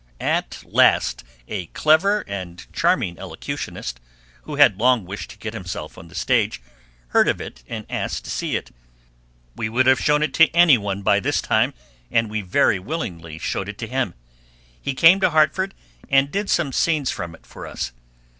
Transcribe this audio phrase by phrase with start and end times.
[0.19, 3.99] At last a clever and charming elocutionist,
[4.45, 6.59] who had long wished to get himself on the stage,
[7.09, 8.71] heard of it and asked to see it.
[9.55, 11.75] We would have shown it to any one by this time,
[12.09, 14.15] and we very willingly showed it to him.
[14.81, 15.75] He came to Hartford
[16.09, 17.91] and did some scenes from it for us.